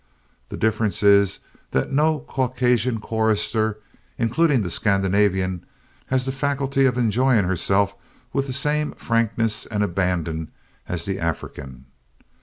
[0.49, 3.77] The difference is that no Caucasian chorister,
[4.17, 5.63] including the Scandinavian,
[6.07, 7.95] has the faculty of enjoying herself
[8.33, 10.49] with the same frankness and abandon
[10.87, 11.85] as the African.